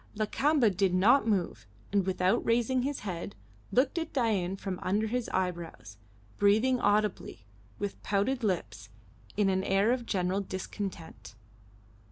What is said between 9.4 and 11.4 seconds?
an air of general discontent.